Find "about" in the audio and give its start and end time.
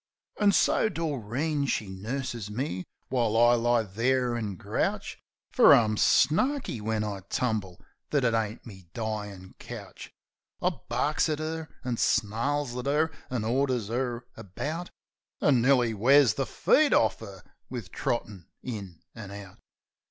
14.35-14.89